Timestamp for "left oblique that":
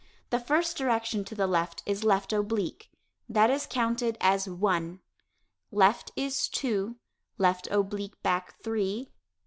2.03-3.51